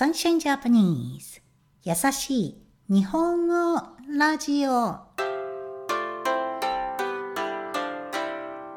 [0.00, 1.42] Sunshine Japanese
[1.84, 4.96] 優しい日本語ラジオ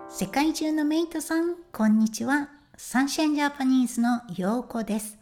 [0.09, 2.49] 世界中のメイトさん、こんにちは。
[2.77, 5.17] Sunshine Japanese のようこです。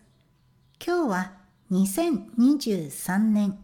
[0.84, 1.34] 今日は
[1.71, 3.59] 2023年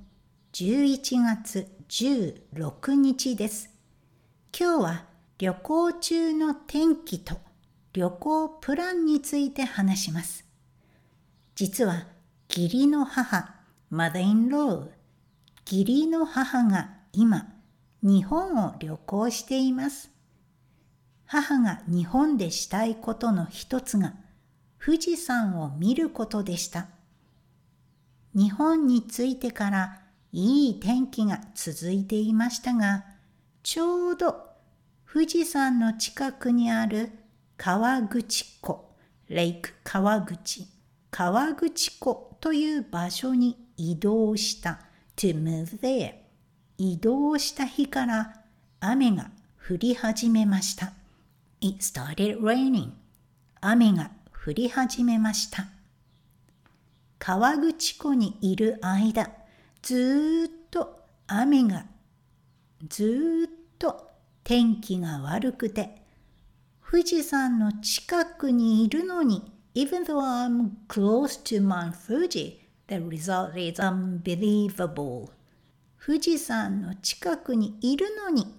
[0.54, 3.72] 11月16日です。
[4.56, 5.06] 今日は
[5.40, 7.40] 旅行中の天気と
[7.94, 10.46] 旅行プランについて話します。
[11.56, 12.16] 実は
[12.50, 13.54] 義理の母、
[13.92, 14.88] mother-in-law、
[15.66, 17.54] 義理の母が今、
[18.02, 20.10] 日本を旅行しています。
[21.26, 24.14] 母が日本でしたいことの一つが、
[24.84, 26.88] 富士山を見ることでした。
[28.34, 30.02] 日本に着いてから
[30.32, 33.06] いい天気が続いていましたが、
[33.62, 34.48] ちょうど
[35.12, 37.12] 富士山の近くにある
[37.58, 38.94] 川口湖、
[39.28, 40.68] レイク川口、
[41.12, 44.80] 川口湖という場所に移動した
[45.16, 46.14] to move there
[46.78, 48.42] 移動した日から
[48.80, 49.32] 雨が
[49.68, 50.94] 降り始めました。
[51.60, 52.92] It started raining
[53.60, 55.68] 雨が降り始めました。
[57.18, 59.32] 川口湖にいる間、
[59.82, 61.86] ずっと雨が、
[62.88, 64.12] ずっと
[64.44, 66.04] 天気が悪くて、
[66.90, 75.30] 富士山の近くにいるのに、even though I'm close to Mount Fuji, the result is unbelievable.
[76.04, 78.56] 富士山の近くにいるのに、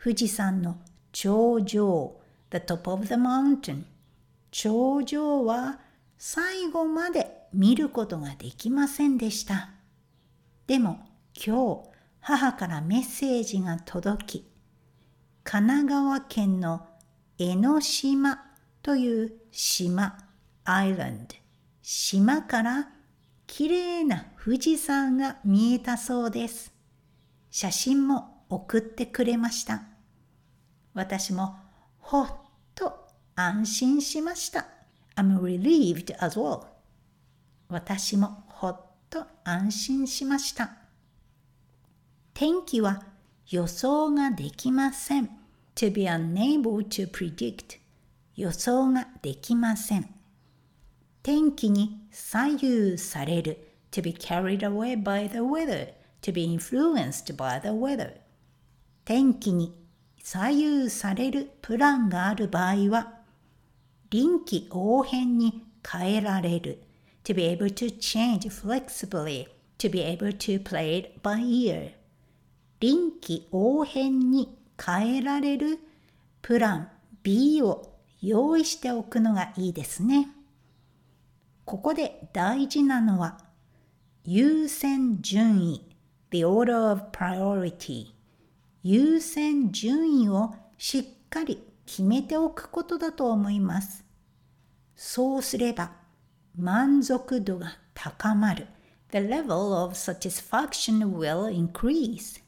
[0.00, 0.76] 富士山の
[1.10, 2.20] 頂上、
[2.52, 3.82] the top of the mountain、
[4.52, 5.80] 頂上は
[6.16, 9.70] 最後まで見ることができませんでした。
[10.68, 11.00] でも
[11.34, 14.50] 今日母からメッセージが届き、
[15.42, 16.86] 神奈川県の
[17.40, 18.44] 江ノ島
[18.82, 20.27] という島、
[20.70, 21.34] アイランド、
[21.80, 22.90] 島から
[23.46, 26.74] きれいな富士山が見えたそうです。
[27.50, 29.84] 写真も送ってくれました。
[30.92, 31.56] 私も
[32.00, 32.26] ほっ
[32.74, 34.66] と安心しました。
[35.16, 36.66] I'm relieved as well.
[37.70, 40.72] 私もほっと安心しました。
[42.34, 43.04] 天気は
[43.48, 45.30] 予想ができません。
[45.76, 47.78] to be unable to predict
[48.36, 50.17] 予想ができません。
[51.28, 53.58] 天気に左右される
[53.90, 58.14] to be carried away by the weather, to be influenced by the weather
[59.04, 59.74] 天気に
[60.22, 63.12] 左右されるプランがある場合は
[64.08, 66.82] 臨機応変に変えられる
[67.24, 71.92] to be able to change flexibly, to be able to play it by ear
[72.80, 75.78] 臨機応変に変えられる
[76.40, 76.88] プラン
[77.22, 80.28] B を用意しておくのがいいですね。
[81.68, 83.36] ここで大事なのは
[84.24, 85.82] 優先順位
[86.30, 88.06] the order of priority
[88.82, 94.02] 優先順位をしっかり決めておくことだと思います。
[94.96, 95.92] そうすれば
[96.56, 98.66] 満足度が高まる
[99.10, 102.42] the level of satisfaction will increase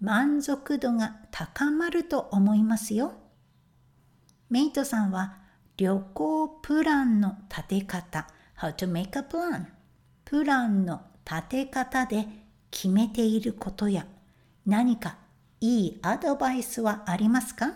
[0.00, 3.12] 満足度が高まると思いますよ。
[4.50, 5.36] メイトさんは
[5.76, 8.26] 旅行プランの立て方
[8.60, 9.66] How to make a plan.
[10.24, 12.26] プランの立て方で
[12.70, 14.06] 決めていることや
[14.66, 15.16] 何か
[15.60, 17.72] いいアドバイスはありますか？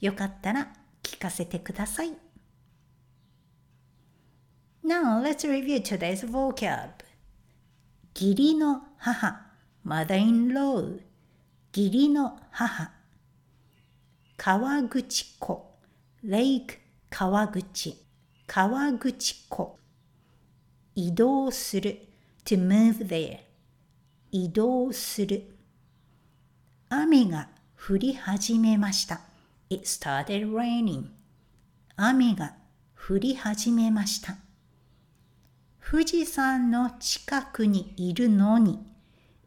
[0.00, 2.12] よかったら聞かせてください。
[4.84, 6.90] Now let's review today's vocab.
[8.14, 9.50] 義理の母
[9.86, 11.00] mother-in-law
[11.76, 12.90] 義理の母。
[14.36, 15.78] 川口湖。
[16.24, 16.78] Lake
[17.10, 18.00] 川口。
[18.46, 19.78] 川口湖
[20.94, 22.06] 移動する
[22.44, 23.38] to move there
[24.30, 25.56] 移動する
[26.90, 29.22] 雨が降り始めました
[29.70, 31.06] It started raining
[31.96, 32.54] 雨が
[32.94, 34.36] 降り始めました
[35.80, 38.78] 富士山の近くにいるのに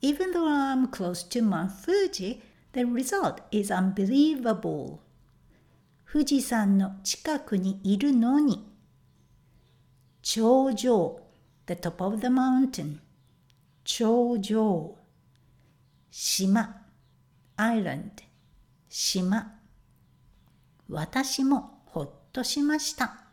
[0.01, 2.41] Even though I'm close to Mount Fuji,
[2.73, 4.97] the result is unbelievable
[6.11, 8.76] 富士山の近くにいるのに
[10.29, 11.21] 頂上
[11.67, 12.99] the top of the mountain
[13.85, 14.97] 頂上
[16.11, 16.81] 島
[17.55, 18.11] island
[18.89, 19.57] 島
[20.89, 23.23] 私もほっとしました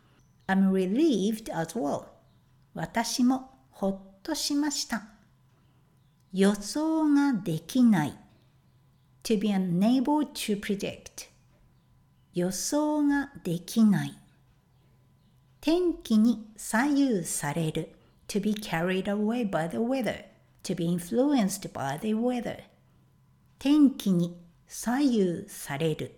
[0.47, 2.05] I'm relieved as well
[2.75, 5.03] 私もほっとしました
[6.33, 8.17] 予想ができない
[9.25, 11.29] to be unable to predict
[12.35, 14.17] 予想ができない
[15.64, 17.90] 天気に左右される
[18.28, 20.26] to be carried away by the weather,
[20.64, 22.60] to be influenced by the weather.
[23.58, 24.38] 天気に
[24.68, 26.16] 左右される。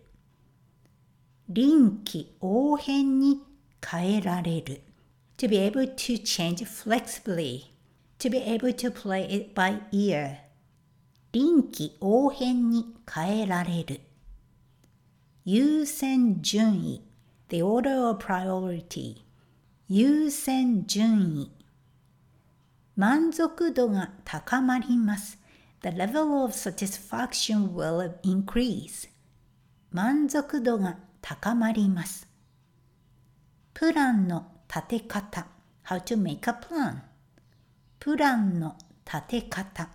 [1.49, 3.41] 臨機応変に
[3.81, 4.81] 変えられる。
[5.41, 7.71] to be able to change flexibly,
[8.19, 10.37] to be able to play it by ear.
[11.31, 14.01] 臨機応変に変えられる。
[15.43, 17.01] 優先順位
[17.49, 19.23] the order of priority
[19.87, 21.51] 優先順位
[22.95, 25.39] 満足度が高まります。
[25.81, 29.09] The level of satisfaction will increase.
[29.91, 32.27] 満足度が高まります。
[33.73, 35.47] プランの立て方
[35.85, 37.01] How to make a plan
[37.99, 39.89] プランの立て方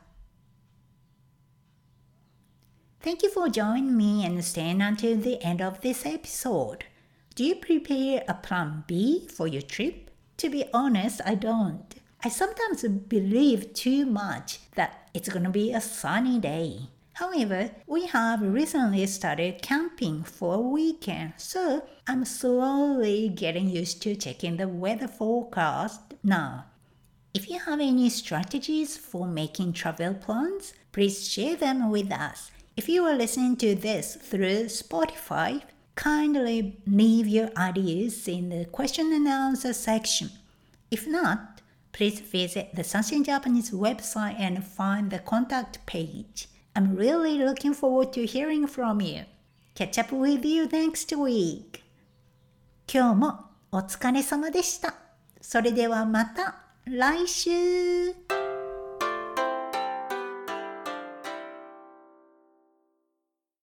[3.00, 6.84] Thank you for joining me and staying until the end of this episode.
[7.33, 10.11] Do you prepare a plan B for your trip?
[10.37, 11.95] To be honest, I don't.
[12.23, 16.89] I sometimes believe too much that it's going to be a sunny day.
[17.13, 24.15] However, we have recently started camping for a weekend, so I'm slowly getting used to
[24.15, 26.65] checking the weather forecast now.
[27.33, 32.51] If you have any strategies for making travel plans, please share them with us.
[32.75, 35.61] If you are listening to this through Spotify,
[35.94, 40.30] kindly leave your ideas in the question and answer section.
[40.90, 41.60] If not,
[41.92, 46.48] please visit the Sunshine Japanese website and find the contact page.
[46.74, 49.24] I'm really looking forward to hearing from you.
[49.74, 51.82] Catch up with you next week.
[52.86, 54.94] 今日もお疲れ様でした。
[55.40, 57.50] それではまた来週